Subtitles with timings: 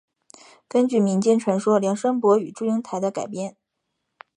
[0.67, 3.55] 根据民间传说梁山伯与祝英台的改编。